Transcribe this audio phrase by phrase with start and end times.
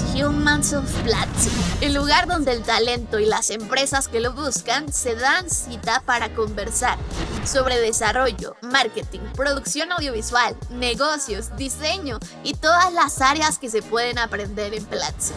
[0.00, 1.50] Humans of Platzi,
[1.82, 6.34] el lugar donde el talento y las empresas que lo buscan se dan cita para
[6.34, 6.96] conversar
[7.44, 14.72] sobre desarrollo, marketing, producción audiovisual, negocios, diseño y todas las áreas que se pueden aprender
[14.72, 15.34] en Platzi.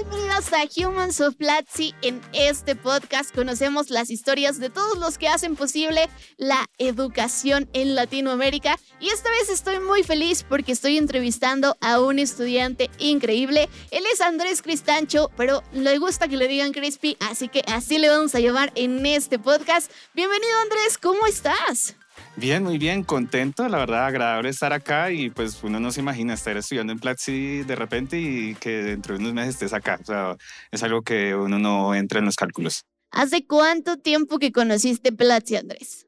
[0.00, 1.94] O bienvenidas a Humans of Platzi.
[2.02, 7.94] En este podcast conocemos las historias de todos los que hacen posible la educación en
[7.94, 8.78] Latinoamérica.
[9.00, 13.68] Y esta vez estoy muy feliz porque estoy entrevistando a un estudiante increíble.
[13.90, 18.08] Él es Andrés Cristancho, pero le gusta que le digan Crispy, así que así le
[18.08, 19.90] vamos a llamar en este podcast.
[20.14, 21.96] Bienvenido Andrés, ¿cómo estás?
[22.40, 26.32] Bien, muy bien, contento, la verdad, agradable estar acá y pues uno no se imagina
[26.32, 29.98] estar estudiando en Platzi de repente y que dentro de unos meses estés acá.
[30.00, 30.36] O sea,
[30.70, 32.86] es algo que uno no entra en los cálculos.
[33.10, 36.06] ¿Hace cuánto tiempo que conociste Platzi, Andrés?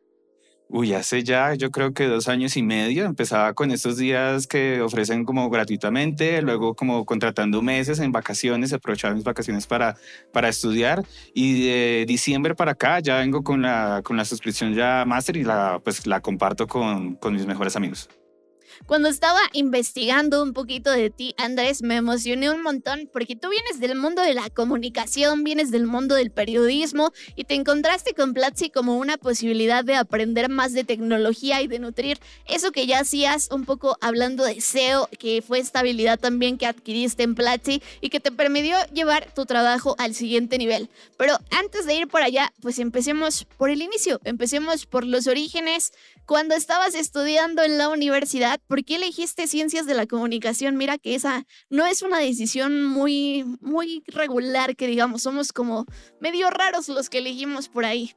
[0.75, 4.81] Uy, hace ya yo creo que dos años y medio empezaba con estos días que
[4.81, 9.97] ofrecen como gratuitamente, luego como contratando meses en vacaciones, aprovechaba mis vacaciones para,
[10.33, 15.05] para estudiar y de diciembre para acá ya vengo con la, con la suscripción ya
[15.07, 18.09] máster y la, pues la comparto con, con mis mejores amigos.
[18.87, 23.81] Cuando estaba investigando un poquito de ti, Andrés, me emocioné un montón porque tú vienes
[23.81, 28.71] del mundo de la comunicación, vienes del mundo del periodismo y te encontraste con Platzi
[28.71, 33.49] como una posibilidad de aprender más de tecnología y de nutrir eso que ya hacías
[33.51, 38.11] un poco hablando de SEO, que fue esta habilidad también que adquiriste en Platzi y
[38.11, 40.89] que te permitió llevar tu trabajo al siguiente nivel.
[41.17, 45.93] Pero antes de ir por allá, pues empecemos por el inicio, empecemos por los orígenes.
[46.27, 50.79] Cuando estabas estudiando en la universidad, ¿por qué elegiste ciencias de la comunicación?
[50.79, 55.85] Mira que esa no es una decisión muy, muy regular, que digamos, somos como
[56.23, 58.13] medio raros los que elegimos por ahí.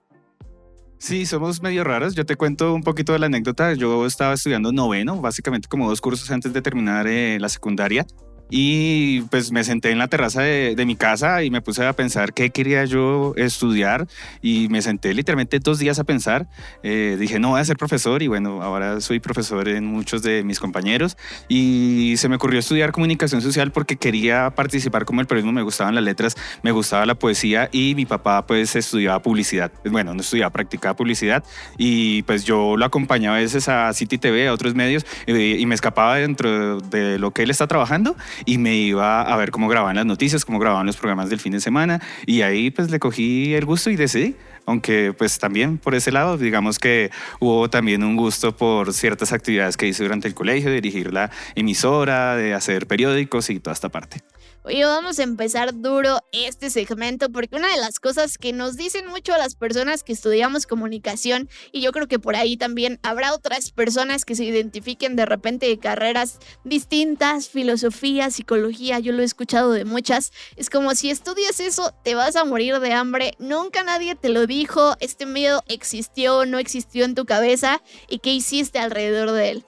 [0.97, 2.15] Sí, somos medio raros.
[2.15, 3.73] Yo te cuento un poquito de la anécdota.
[3.73, 8.07] Yo estaba estudiando noveno, básicamente como dos cursos antes de terminar eh, la secundaria.
[8.49, 12.33] Y pues me senté en la terraza de, mi casa y me puse a pensar
[12.33, 14.07] qué quería yo estudiar
[14.43, 16.47] y me senté literalmente dos días a pensar.
[16.83, 20.43] Eh, dije, no voy a ser profesor y bueno, ahora soy profesor en muchos de
[20.43, 21.17] mis compañeros
[21.47, 25.95] y se me ocurrió estudiar comunicación social porque quería participar como el periodismo, me gustaban
[25.95, 29.71] las letras, me gustaba la poesía y mi papá pues estudiaba publicidad.
[29.85, 31.43] Bueno, no estudiaba, practicaba publicidad
[31.79, 35.65] y pues yo lo acompañaba a veces a City TV, a otros medios eh, y
[35.65, 38.15] me escapaba dentro de lo que él está trabajando
[38.45, 41.53] y me iba a ver cómo grababan las noticias, cómo grababan los programas del fin
[41.53, 44.35] de semana y ahí pues le cogí el gusto y decidí
[44.65, 49.77] aunque pues también por ese lado, digamos que hubo también un gusto por ciertas actividades
[49.77, 54.21] que hice durante el colegio, dirigir la emisora, de hacer periódicos y toda esta parte.
[54.67, 59.05] Hoy vamos a empezar duro este segmento porque una de las cosas que nos dicen
[59.05, 63.35] mucho a las personas que estudiamos comunicación y yo creo que por ahí también habrá
[63.35, 69.25] otras personas que se identifiquen de repente de carreras distintas, filosofía, psicología, yo lo he
[69.25, 73.83] escuchado de muchas, es como si estudias eso te vas a morir de hambre, nunca
[73.83, 78.79] nadie te lo dijo, este miedo existió, no existió en tu cabeza y qué hiciste
[78.79, 79.65] alrededor de él.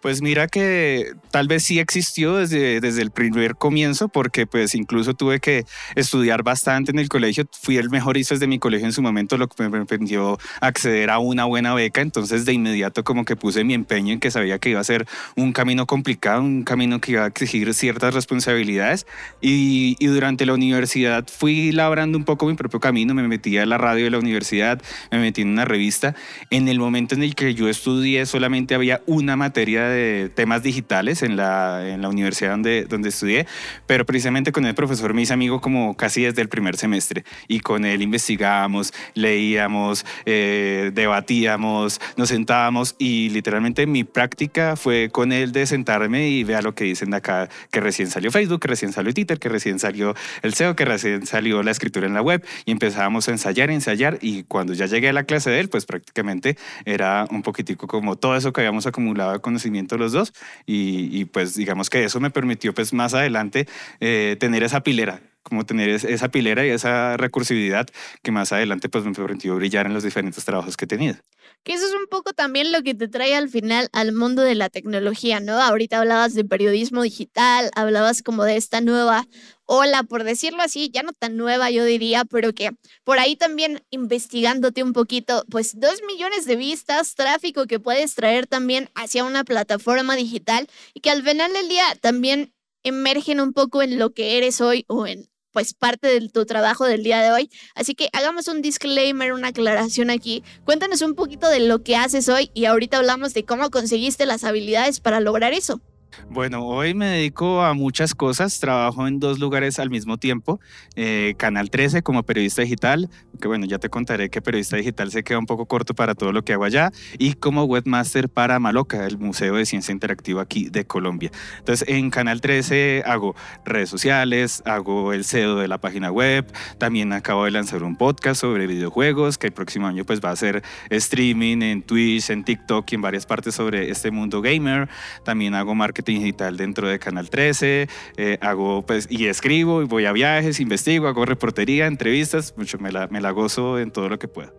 [0.00, 5.12] Pues mira que tal vez sí existió desde, desde el primer comienzo, porque pues incluso
[5.12, 7.44] tuve que estudiar bastante en el colegio.
[7.60, 11.10] Fui el mejor ICES de mi colegio en su momento, lo que me permitió acceder
[11.10, 12.00] a una buena beca.
[12.00, 15.06] Entonces de inmediato como que puse mi empeño en que sabía que iba a ser
[15.36, 19.06] un camino complicado, un camino que iba a exigir ciertas responsabilidades.
[19.42, 23.12] Y, y durante la universidad fui labrando un poco mi propio camino.
[23.12, 24.80] Me metí a la radio de la universidad,
[25.10, 26.14] me metí en una revista.
[26.48, 31.22] En el momento en el que yo estudié solamente había una materia de temas digitales
[31.22, 33.46] en la, en la universidad donde, donde estudié,
[33.86, 37.60] pero precisamente con el profesor me hice amigo como casi desde el primer semestre y
[37.60, 45.52] con él investigábamos, leíamos, eh, debatíamos, nos sentábamos y literalmente mi práctica fue con él
[45.52, 48.92] de sentarme y vea lo que dicen de acá, que recién salió Facebook, que recién
[48.92, 52.44] salió Twitter, que recién salió el SEO, que recién salió la escritura en la web
[52.64, 55.86] y empezábamos a ensayar, ensayar y cuando ya llegué a la clase de él, pues
[55.86, 60.32] prácticamente era un poquitico como todo eso que habíamos acumulado de conocimiento los dos
[60.66, 63.66] y, pues digamos que eso me permitió pues más adelante
[64.00, 67.86] eh, tener esa pilera, como tener esa pilera y esa recursividad
[68.22, 71.16] que más adelante pues me permitió brillar en los diferentes trabajos que he tenido.
[71.62, 74.54] Que eso es un poco también lo que te trae al final al mundo de
[74.54, 75.60] la tecnología, ¿no?
[75.60, 79.26] Ahorita hablabas de periodismo digital, hablabas como de esta nueva
[79.72, 82.70] ola, por decirlo así, ya no tan nueva yo diría, pero que
[83.04, 88.48] por ahí también investigándote un poquito, pues dos millones de vistas, tráfico que puedes traer
[88.48, 92.52] también hacia una plataforma digital y que al final del día también
[92.82, 96.84] emergen un poco en lo que eres hoy o en pues parte de tu trabajo
[96.84, 97.50] del día de hoy.
[97.76, 100.42] Así que hagamos un disclaimer, una aclaración aquí.
[100.64, 104.42] Cuéntanos un poquito de lo que haces hoy y ahorita hablamos de cómo conseguiste las
[104.42, 105.80] habilidades para lograr eso.
[106.28, 108.58] Bueno, hoy me dedico a muchas cosas.
[108.60, 110.60] Trabajo en dos lugares al mismo tiempo.
[110.96, 113.08] Eh, Canal 13 como periodista digital,
[113.40, 116.32] que bueno, ya te contaré que periodista digital se queda un poco corto para todo
[116.32, 116.90] lo que hago allá.
[117.18, 121.30] Y como webmaster para Maloca, el Museo de Ciencia Interactiva aquí de Colombia.
[121.58, 123.34] Entonces, en Canal 13 hago
[123.64, 126.46] redes sociales, hago el SEO de la página web.
[126.78, 130.36] También acabo de lanzar un podcast sobre videojuegos que el próximo año pues va a
[130.36, 134.88] ser streaming en Twitch, en TikTok y en varias partes sobre este mundo gamer.
[135.24, 140.06] También hago marketing digital dentro de Canal 13, eh, hago pues y escribo y voy
[140.06, 144.18] a viajes, investigo, hago reportería, entrevistas, mucho me la, me la gozo en todo lo
[144.18, 144.52] que pueda.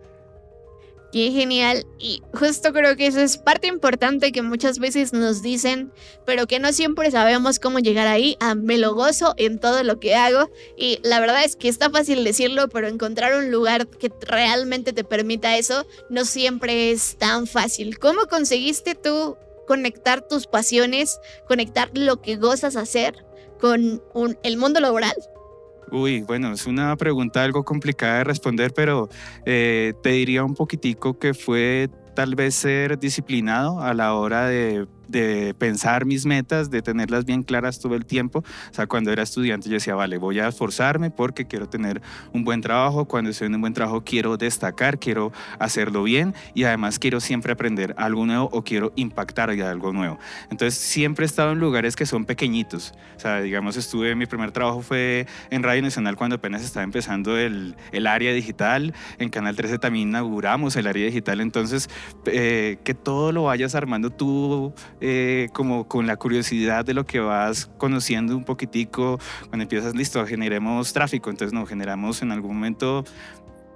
[1.12, 1.84] Qué genial.
[1.98, 5.92] Y justo creo que eso es parte importante que muchas veces nos dicen,
[6.24, 8.38] pero que no siempre sabemos cómo llegar ahí.
[8.40, 10.50] A me lo gozo en todo lo que hago.
[10.74, 15.04] Y la verdad es que está fácil decirlo, pero encontrar un lugar que realmente te
[15.04, 17.98] permita eso no siempre es tan fácil.
[17.98, 19.36] ¿Cómo conseguiste tú
[19.72, 23.24] conectar tus pasiones, conectar lo que gozas hacer
[23.58, 24.02] con
[24.42, 25.14] el mundo laboral?
[25.90, 29.08] Uy, bueno, es una pregunta algo complicada de responder, pero
[29.46, 34.86] eh, te diría un poquitico que fue tal vez ser disciplinado a la hora de
[35.12, 38.40] de pensar mis metas, de tenerlas bien claras todo el tiempo.
[38.40, 42.42] O sea, cuando era estudiante yo decía, vale, voy a esforzarme porque quiero tener un
[42.42, 43.04] buen trabajo.
[43.04, 47.52] Cuando estoy en un buen trabajo quiero destacar, quiero hacerlo bien y además quiero siempre
[47.52, 50.18] aprender algo nuevo o quiero impactar algo nuevo.
[50.50, 52.94] Entonces siempre he estado en lugares que son pequeñitos.
[53.16, 57.36] O sea, digamos, estuve, mi primer trabajo fue en Radio Nacional cuando apenas estaba empezando
[57.36, 58.94] el, el área digital.
[59.18, 61.40] En Canal 13 también inauguramos el área digital.
[61.40, 61.90] Entonces,
[62.26, 64.72] eh, que todo lo vayas armando tú
[65.02, 69.18] eh, como con la curiosidad de lo que vas conociendo un poquitico,
[69.48, 73.04] cuando empiezas, listo, generemos tráfico, entonces no, generamos en algún momento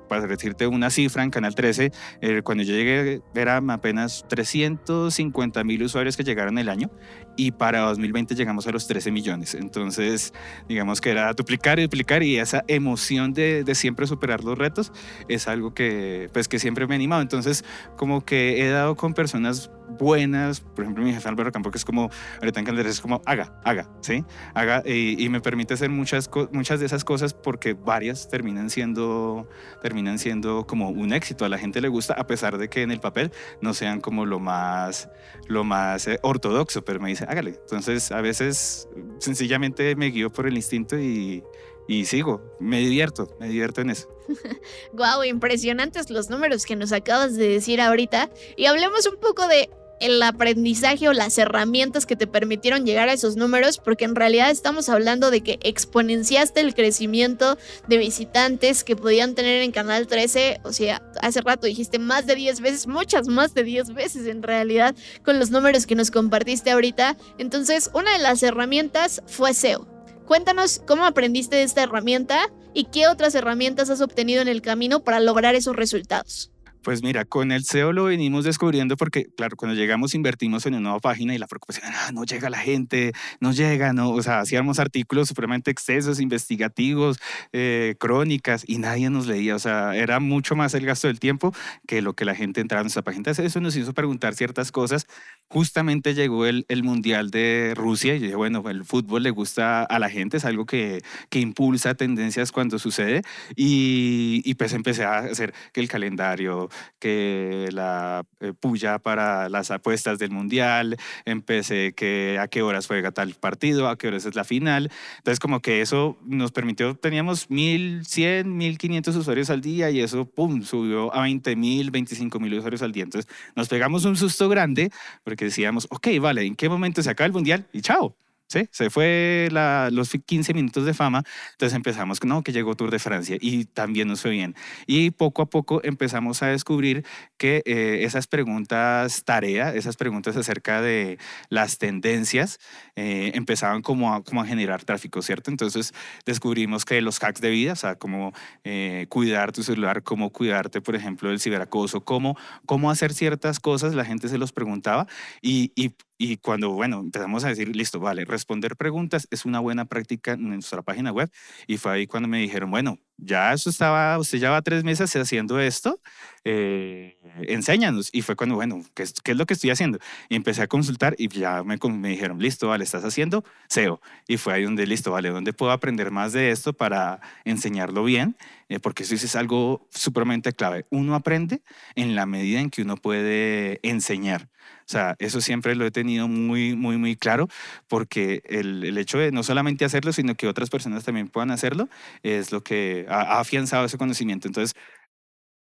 [0.08, 5.82] para decirte una cifra, en Canal 13, eh, cuando yo llegué eran apenas 350 mil
[5.82, 6.90] usuarios que llegaron el año
[7.37, 9.55] y para 2020 llegamos a los 13 millones.
[9.55, 10.32] Entonces,
[10.69, 14.93] digamos que era duplicar y duplicar y esa emoción de, de, siempre superar los retos
[15.28, 17.23] es algo que, pues, que siempre me ha animado.
[17.23, 17.64] Entonces,
[17.96, 21.84] como que he dado con personas buenas, por ejemplo, mi jefe Álvaro Campo, que es
[21.84, 22.10] como,
[22.40, 24.25] ahorita en Canal es como, haga, haga, ¿sí?
[24.54, 29.48] Haga y, me permite hacer muchas, muchas de esas cosas porque varias terminan siendo,
[29.82, 31.44] terminan siendo como un éxito.
[31.44, 34.25] A la gente le gusta, a pesar de que en el papel no sean como
[34.25, 35.08] lo más,
[35.48, 37.50] lo más eh, ortodoxo, pero me dice, hágale.
[37.50, 38.88] Entonces, a veces
[39.19, 41.42] sencillamente me guío por el instinto y,
[41.88, 44.08] y sigo, me divierto, me divierto en eso.
[44.92, 48.31] Guau, impresionantes los números que nos acabas de decir ahorita.
[48.56, 49.70] Y hablemos un poco de
[50.00, 54.50] el aprendizaje o las herramientas que te permitieron llegar a esos números, porque en realidad
[54.50, 57.56] estamos hablando de que exponenciaste el crecimiento
[57.88, 62.34] de visitantes que podían tener en Canal 13, o sea, hace rato dijiste más de
[62.34, 64.94] 10 veces, muchas más de 10 veces en realidad,
[65.25, 67.16] con los números que nos compartiste ahorita.
[67.38, 69.87] Entonces, una de las herramientas fue SEO.
[70.26, 75.04] Cuéntanos cómo aprendiste de esta herramienta y qué otras herramientas has obtenido en el camino
[75.04, 76.50] para lograr esos resultados.
[76.86, 80.82] Pues mira, con el SEO lo venimos descubriendo porque, claro, cuando llegamos invertimos en una
[80.82, 84.22] nueva página y la preocupación era, ah, no llega la gente, no llega, no, o
[84.22, 87.18] sea, hacíamos artículos supremamente excesos, investigativos,
[87.52, 91.52] eh, crónicas y nadie nos leía, o sea, era mucho más el gasto del tiempo
[91.88, 93.18] que lo que la gente entraba en nuestra página.
[93.18, 95.08] Entonces eso nos hizo preguntar ciertas cosas.
[95.48, 99.98] Justamente llegó el, el Mundial de Rusia y dije, bueno, el fútbol le gusta a
[100.00, 103.22] la gente, es algo que, que impulsa tendencias cuando sucede
[103.54, 109.70] y, y pues empecé a hacer que el calendario, que la eh, puya para las
[109.70, 114.34] apuestas del mundial, empecé que a qué horas juega tal partido, a qué horas es
[114.34, 114.90] la final.
[115.18, 120.62] Entonces como que eso nos permitió, teníamos 1.100, 1.500 usuarios al día y eso, ¡pum!,
[120.62, 123.04] subió a 20.000, 25.000 usuarios al día.
[123.04, 124.90] Entonces nos pegamos un susto grande
[125.22, 127.66] porque decíamos, ok, vale, ¿en qué momento se acaba el mundial?
[127.73, 128.16] Y chao.
[128.48, 128.68] ¿Sí?
[128.70, 131.22] Se fue los 15 minutos de fama,
[131.52, 134.54] entonces empezamos, no, que llegó Tour de Francia y también nos fue bien.
[134.86, 137.04] Y poco a poco empezamos a descubrir
[137.36, 142.58] que eh, esas preguntas tarea, esas preguntas acerca de las tendencias,
[142.94, 145.50] eh, empezaban como a, como generar tráfico, ¿cierto?
[145.50, 145.92] Entonces
[146.24, 148.32] descubrimos que los hacks de vida, o sea, cómo
[148.64, 152.36] eh, cuidar tu celular, cómo cuidarte, por ejemplo, del ciberacoso, cómo,
[152.66, 155.06] cómo hacer ciertas cosas, la gente se los preguntaba
[155.42, 155.72] y
[156.18, 160.49] y cuando, bueno, empezamos a decir, listo, vale, responder preguntas es una buena práctica en
[160.49, 161.30] nuestra página web.
[161.66, 165.14] Y fue ahí cuando me dijeron, bueno, ya eso estaba, usted ya va tres meses
[165.16, 166.00] haciendo esto,
[166.44, 167.16] eh,
[167.49, 168.11] enséñanos.
[168.12, 169.99] Y fue cuando, bueno, ¿qué es, ¿qué es, lo que estoy haciendo?
[170.28, 174.00] Y empecé a consultar y ya me, me dijeron, listo, vale, estás haciendo SEO.
[174.28, 178.37] Y fue ahí donde, listo, vale, ¿dónde puedo aprender más de esto para enseñarlo bien?
[178.68, 180.87] Eh, porque eso es algo supremamente clave.
[180.90, 181.62] Uno aprende
[181.94, 184.49] en la medida en que uno puede enseñar.
[184.87, 187.49] O sea, eso siempre lo he tenido muy, muy, muy claro,
[187.88, 191.88] porque el, el, hecho de no solamente hacerlo, sino que otras personas también puedan hacerlo,
[192.23, 194.48] es lo que ha, ha afianzado ese conocimiento.
[194.48, 194.75] Entonces,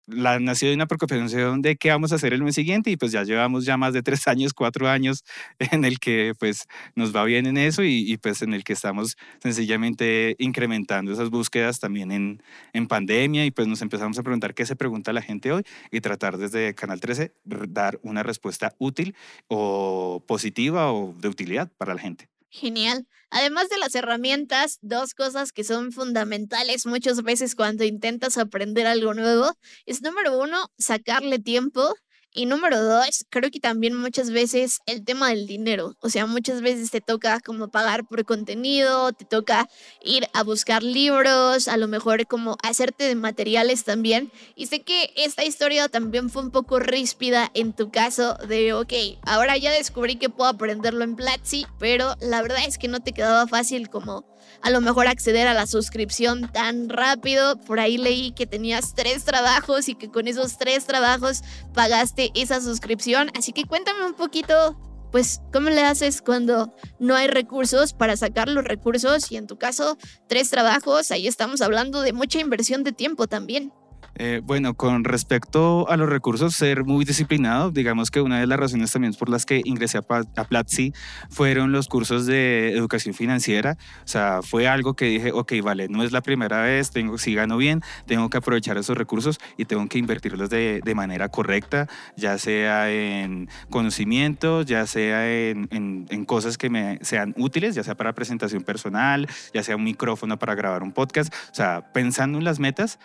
[0.07, 3.13] la, nació de una preocupación de qué vamos a hacer el mes siguiente y pues
[3.13, 5.25] ya llevamos ya más de tres años, cuatro años
[5.59, 6.65] en el que pues
[6.95, 11.31] nos va bien en eso y, y pues en el que estamos sencillamente incrementando esas
[11.31, 15.23] búsquedas también en, en pandemia y pues nos empezamos a preguntar qué se pregunta la
[15.23, 19.15] gente hoy y tratar desde Canal 13 dar una respuesta útil
[19.49, 22.34] o positiva o de utilidad para la gente.
[22.57, 23.09] Genial.
[23.31, 29.13] Además de las herramientas, dos cosas que son fundamentales muchas veces cuando intentas aprender algo
[29.13, 29.51] nuevo
[29.87, 31.95] es número uno, sacarle tiempo
[32.35, 35.97] y número dos, creo que también muchas veces el tema del dinero.
[36.01, 39.69] O sea, muchas veces te toca como pagar por contenido, te toca
[40.03, 44.33] ir a buscar libros, a lo mejor como hacerte de materiales también.
[44.57, 48.93] Y sé que esta historia también fue un poco ríspida en tu caso de, ok,
[49.23, 53.13] ahora ya descubrí que puedo aprenderlo en Platzi, pero la verdad es que no te
[53.13, 54.27] quedaba fácil como
[54.63, 57.57] a lo mejor acceder a la suscripción tan rápido.
[57.61, 61.43] Por ahí leí que tenías tres trabajos y que con esos tres trabajos
[61.75, 63.31] pagaste esa suscripción.
[63.37, 64.79] Así que cuéntame un poquito,
[65.13, 69.31] pues, ¿cómo le haces cuando no hay recursos para sacar los recursos?
[69.31, 69.97] Y en tu caso,
[70.29, 73.73] tres trabajos, ahí estamos hablando de mucha inversión de tiempo también.
[74.17, 78.59] Eh, bueno, con respecto a los recursos, ser muy disciplinado, digamos que una de las
[78.59, 80.05] razones también por las que ingresé a,
[80.37, 80.93] a, Platzi
[81.31, 83.77] fueron los cursos de educación financiera.
[84.05, 87.35] O sea, fue algo que dije, ok, vale, no es la primera vez, tengo, si
[87.35, 91.89] gano bien, tengo que aprovechar esos recursos y tengo que invertirlos de, de manera correcta,
[92.17, 97.83] ya sea en conocimiento, ya sea en, en, en cosas que me sean útiles, ya
[97.83, 101.35] sea para presentación personal, ya sea un micrófono para grabar un podcast.
[101.51, 102.99] O sea, pensando en las metas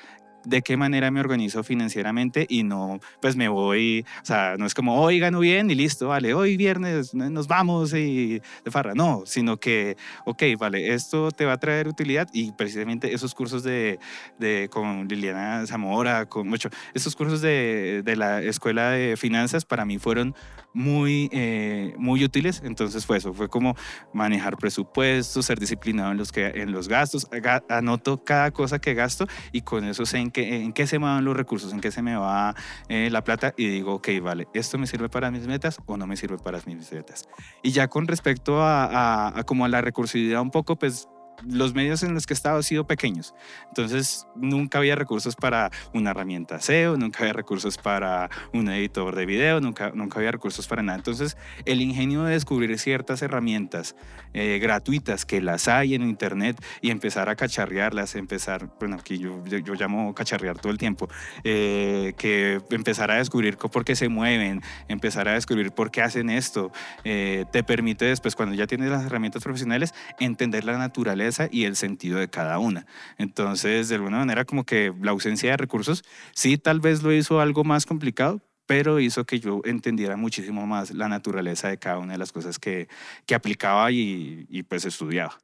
[0.45, 4.73] de qué manera me organizo financieramente y no, pues me voy, o sea, no es
[4.73, 9.23] como hoy gano bien y listo, vale, hoy viernes nos vamos y de farra, no,
[9.25, 13.99] sino que, ok, vale, esto te va a traer utilidad y precisamente esos cursos de,
[14.37, 19.85] de con Liliana Zamora, con mucho, esos cursos de, de la Escuela de Finanzas para
[19.85, 20.35] mí fueron
[20.73, 22.61] muy, eh, muy útiles.
[22.63, 23.75] Entonces fue eso, fue como
[24.13, 27.27] manejar presupuestos, ser disciplinado en los, que, en los gastos,
[27.69, 31.05] anoto cada cosa que gasto y con eso sé en qué, en qué se me
[31.05, 32.55] van los recursos, en qué se me va
[32.87, 36.07] eh, la plata y digo, ok, vale, ¿esto me sirve para mis metas o no
[36.07, 37.27] me sirve para mis metas?
[37.63, 41.07] Y ya con respecto a, a, a como a la recursividad un poco, pues
[41.47, 43.33] los medios en los que he estado han sido pequeños.
[43.69, 49.25] Entonces, nunca había recursos para una herramienta SEO, nunca había recursos para un editor de
[49.25, 50.97] video, nunca, nunca había recursos para nada.
[50.97, 53.95] Entonces, el ingenio de descubrir ciertas herramientas
[54.33, 59.43] eh, gratuitas que las hay en Internet y empezar a cacharrearlas, empezar, bueno, aquí yo,
[59.45, 61.09] yo, llamo cacharrear todo el tiempo,
[61.43, 66.29] eh, que empezar a descubrir por qué se mueven, empezar a descubrir por qué hacen
[66.29, 66.71] esto,
[67.03, 71.75] eh, te permite después, cuando ya tienes las herramientas profesionales, entender la naturaleza y el
[71.75, 72.85] sentido de cada una.
[73.17, 77.39] Entonces, de alguna manera, como que la ausencia de recursos, sí, tal vez lo hizo
[77.41, 82.13] algo más complicado, pero hizo que yo entendiera muchísimo más la naturaleza de cada una
[82.13, 82.87] de las cosas que,
[83.25, 85.39] que aplicaba y, y pues estudiaba.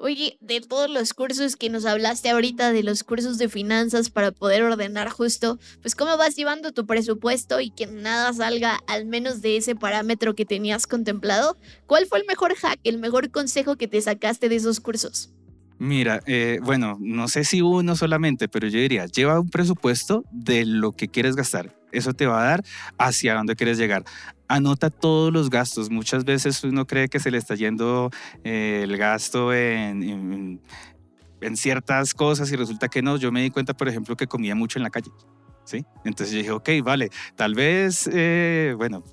[0.00, 4.30] Oye, de todos los cursos que nos hablaste ahorita, de los cursos de finanzas para
[4.30, 9.42] poder ordenar justo, pues cómo vas llevando tu presupuesto y que nada salga al menos
[9.42, 11.56] de ese parámetro que tenías contemplado.
[11.86, 15.32] ¿Cuál fue el mejor hack, el mejor consejo que te sacaste de esos cursos?
[15.78, 20.64] Mira, eh, bueno, no sé si uno solamente, pero yo diría, lleva un presupuesto de
[20.64, 21.74] lo que quieres gastar.
[21.90, 22.64] Eso te va a dar
[22.98, 24.04] hacia dónde quieres llegar
[24.48, 25.90] anota todos los gastos.
[25.90, 28.10] Muchas veces uno cree que se le está yendo
[28.44, 30.60] eh, el gasto en, en,
[31.40, 33.16] en, ciertas cosas y resulta que no.
[33.16, 35.10] Yo me di cuenta, por ejemplo, que comía mucho en la calle.
[35.64, 35.84] ¿sí?
[36.04, 39.04] Entonces yo dije, ok, vale, tal vez, eh, bueno,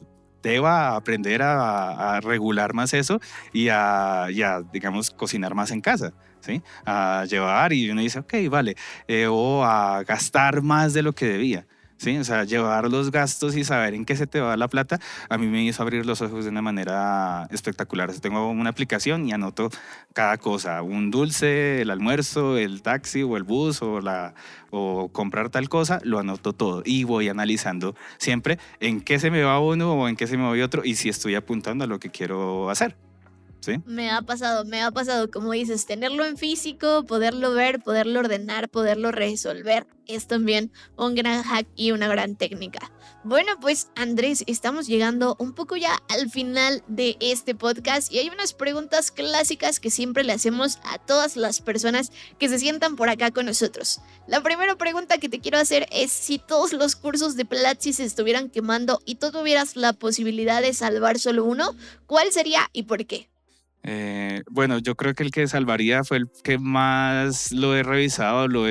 [0.41, 3.19] deba aprender a, a, regular más eso
[3.51, 6.13] y a, y a, digamos, cocinar más en casa.
[6.39, 6.61] ¿Sí?
[6.85, 8.75] A llevar y uno dice, ok, vale,
[9.07, 11.65] eh, o a gastar más de lo que debía.
[11.97, 12.17] ¿Sí?
[12.17, 14.99] O sea, llevar los gastos y saber en qué se te va la plata,
[15.29, 18.09] a mí me hizo abrir los ojos de una manera espectacular.
[18.09, 19.69] O tengo una aplicación y anoto
[20.13, 24.33] cada cosa, un dulce, el almuerzo, el taxi o el bus o, la,
[24.71, 29.43] o comprar tal cosa, lo anoto todo y voy analizando siempre en qué se me
[29.43, 31.99] va uno o en qué se me va otro y si estoy apuntando a lo
[31.99, 33.04] que quiero hacer.
[33.85, 38.69] Me ha pasado, me ha pasado, como dices, tenerlo en físico, poderlo ver, poderlo ordenar,
[38.69, 42.91] poderlo resolver, es también un gran hack y una gran técnica.
[43.23, 48.29] Bueno, pues Andrés, estamos llegando un poco ya al final de este podcast y hay
[48.29, 53.09] unas preguntas clásicas que siempre le hacemos a todas las personas que se sientan por
[53.09, 53.99] acá con nosotros.
[54.27, 58.03] La primera pregunta que te quiero hacer es si todos los cursos de Platzi se
[58.03, 63.05] estuvieran quemando y tú tuvieras la posibilidad de salvar solo uno, ¿cuál sería y por
[63.05, 63.29] qué?
[63.87, 68.47] Eh, bueno, yo creo que el que salvaría fue el que más lo he revisado,
[68.47, 68.65] lo,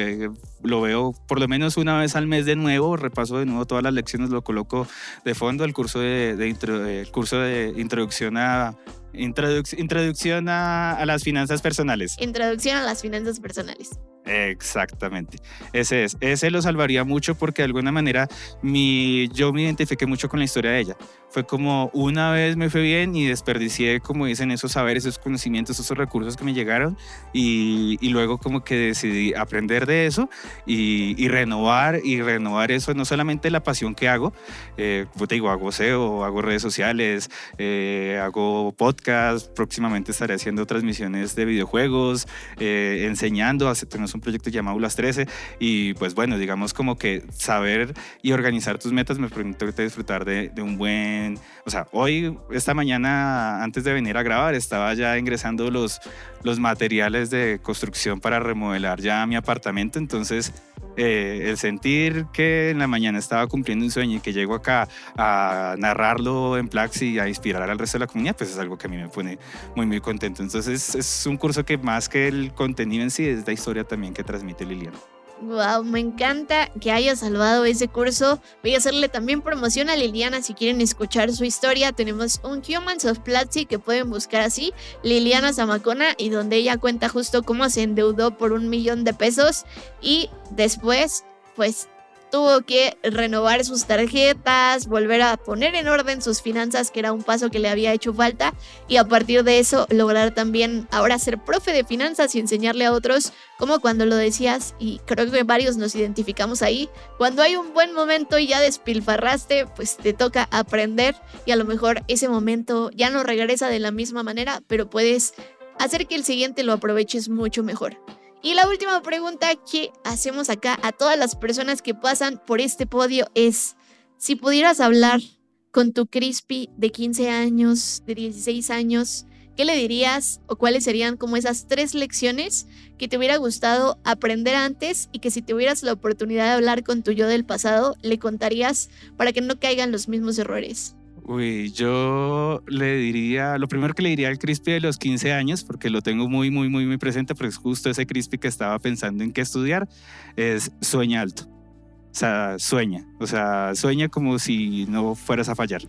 [0.62, 3.84] lo veo por lo menos una vez al mes de nuevo, repaso de nuevo todas
[3.84, 4.88] las lecciones, lo coloco
[5.24, 8.76] de fondo, el curso de, el curso de introducción a
[9.12, 12.16] introducción a, las finanzas personales.
[12.18, 13.90] Introducción a las finanzas personales.
[14.26, 15.38] Exactamente.
[15.72, 16.16] Ese es.
[16.20, 18.28] Ese lo salvaría mucho porque de alguna manera
[18.62, 20.96] mi, yo me identifiqué mucho con la historia de ella.
[21.28, 25.80] Fue como una vez me fue bien y desperdicié, como dicen, esos saberes, esos conocimientos,
[25.80, 26.96] esos recursos que me llegaron
[27.32, 30.30] y, y luego como que decidí aprender de eso
[30.64, 34.32] y, y, renovar y renovar eso, no solamente la pasión que hago,
[34.76, 37.28] eh, pues te digo, hago SEO, hago redes sociales,
[37.58, 42.28] eh, hago podcast, próximamente estaré haciendo transmisiones de videojuegos,
[42.60, 45.26] eh, enseñando, tenemos un proyecto llamado Las 13
[45.58, 50.48] y pues bueno, digamos como que saber y organizar tus metas me permite disfrutar de,
[50.48, 55.18] de un buen, o sea, hoy, esta mañana, antes de venir a grabar, estaba ya
[55.18, 56.00] ingresando los,
[56.42, 60.52] los materiales de construcción para remodelar ya mi apartamento, entonces
[60.96, 64.88] eh, el sentir que en la mañana estaba cumpliendo un sueño y que llego acá
[65.16, 68.76] a narrarlo en Plaxi y a inspirar al resto de la comunidad, pues es algo
[68.76, 69.38] que a mí me pone
[69.74, 70.42] muy, muy contento.
[70.42, 74.14] Entonces es un curso que más que el contenido en sí es la historia también
[74.14, 74.98] que transmite Liliana.
[75.40, 78.40] Wow, me encanta que haya salvado ese curso.
[78.62, 81.92] Voy a hacerle también promoción a Liliana si quieren escuchar su historia.
[81.92, 84.72] Tenemos un Humans of Platzi que pueden buscar así,
[85.02, 89.64] Liliana Zamacona, y donde ella cuenta justo cómo se endeudó por un millón de pesos
[90.00, 91.24] y después,
[91.56, 91.88] pues
[92.34, 97.22] tuvo que renovar sus tarjetas, volver a poner en orden sus finanzas, que era un
[97.22, 98.54] paso que le había hecho falta,
[98.88, 102.92] y a partir de eso lograr también ahora ser profe de finanzas y enseñarle a
[102.92, 106.88] otros, como cuando lo decías, y creo que varios nos identificamos ahí,
[107.18, 111.14] cuando hay un buen momento y ya despilfarraste, pues te toca aprender
[111.46, 115.34] y a lo mejor ese momento ya no regresa de la misma manera, pero puedes
[115.78, 117.96] hacer que el siguiente lo aproveches mucho mejor.
[118.44, 122.86] Y la última pregunta que hacemos acá a todas las personas que pasan por este
[122.86, 123.74] podio es,
[124.18, 125.22] si pudieras hablar
[125.70, 129.24] con tu Crispy de 15 años, de 16 años,
[129.56, 132.66] ¿qué le dirías o cuáles serían como esas tres lecciones
[132.98, 137.02] que te hubiera gustado aprender antes y que si tuvieras la oportunidad de hablar con
[137.02, 140.96] tu yo del pasado, le contarías para que no caigan los mismos errores?
[141.26, 145.64] Uy, yo le diría, lo primero que le diría al Crispy de los 15 años,
[145.64, 148.78] porque lo tengo muy, muy, muy, muy presente, porque es justo ese Crispy que estaba
[148.78, 149.88] pensando en qué estudiar,
[150.36, 151.44] es sueña alto.
[151.44, 153.06] O sea, sueña.
[153.18, 155.82] O sea, sueña como si no fueras a fallar.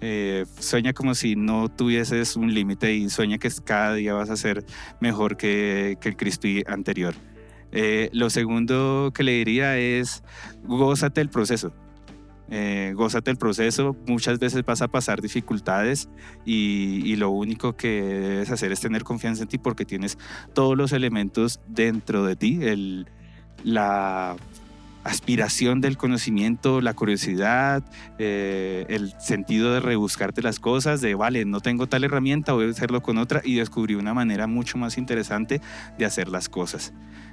[0.00, 4.36] Eh, sueña como si no tuvieses un límite y sueña que cada día vas a
[4.36, 4.64] ser
[5.00, 7.14] mejor que, el Crispy anterior.
[7.70, 10.24] Eh, lo segundo que le diría es,
[10.64, 11.72] gózate el proceso
[12.50, 16.08] eh, gózate el proceso, muchas veces vas a pasar dificultades
[16.44, 20.18] y, lo único que debes hacer es tener confianza en ti porque tienes
[20.52, 22.58] todos los elementos dentro de ti,
[23.62, 24.36] la
[25.04, 27.82] aspiración del conocimiento, la curiosidad,
[28.18, 32.70] eh, el sentido de rebuscarte las cosas, de vale, no tengo tal herramienta, voy a
[32.70, 35.60] hacerlo con otra y descubrí una manera mucho más interesante
[35.98, 36.92] de hacer las cosas.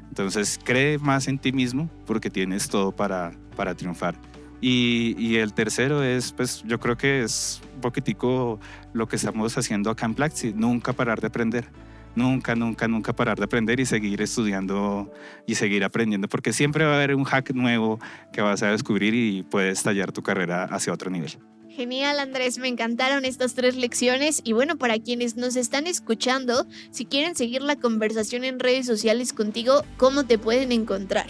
[0.09, 4.15] Entonces cree más en ti mismo porque tienes todo para, para triunfar.
[4.61, 8.59] Y, el tercero es, pues yo creo que es un poquitico
[8.93, 11.65] lo que estamos haciendo acá en Plaxi, nunca parar de aprender.
[12.13, 15.11] Nunca, nunca, nunca parar de aprender y seguir estudiando
[15.47, 17.99] y seguir aprendiendo, porque siempre va a haber un hack nuevo
[18.33, 21.31] que vas a descubrir y puedes tallar tu carrera hacia otro nivel.
[21.69, 27.05] Genial Andrés, me encantaron estas tres lecciones y bueno, para quienes nos están escuchando, si
[27.05, 31.27] quieren seguir la conversación en redes sociales contigo, ¿cómo te pueden encontrar?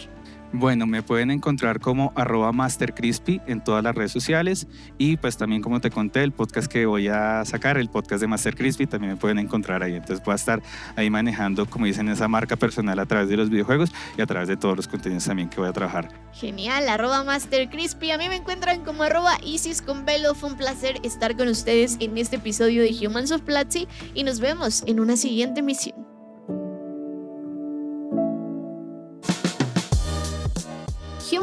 [0.53, 5.61] Bueno, me pueden encontrar como arroba mastercrispy en todas las redes sociales y pues también
[5.61, 9.13] como te conté el podcast que voy a sacar, el podcast de Master Crispy, también
[9.13, 9.95] me pueden encontrar ahí.
[9.95, 10.61] Entonces voy a estar
[10.97, 14.49] ahí manejando, como dicen, esa marca personal a través de los videojuegos y a través
[14.49, 16.09] de todos los contenidos también que voy a trabajar.
[16.33, 18.11] Genial, arroba Master Crispy.
[18.11, 20.35] A mí me encuentran como arroba Isis con Velo.
[20.35, 24.41] Fue un placer estar con ustedes en este episodio de Humans of Platzi y nos
[24.41, 26.00] vemos en una siguiente misión.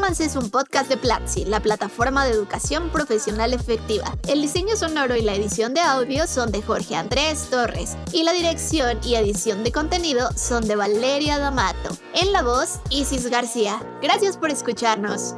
[0.09, 4.17] Es un podcast de Platzi, la plataforma de educación profesional efectiva.
[4.27, 8.33] El diseño sonoro y la edición de audio son de Jorge Andrés Torres y la
[8.33, 11.91] dirección y edición de contenido son de Valeria D'Amato.
[12.15, 13.81] En la voz, Isis García.
[14.01, 15.35] Gracias por escucharnos.